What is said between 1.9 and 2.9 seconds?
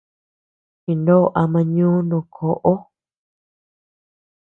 no koʼo.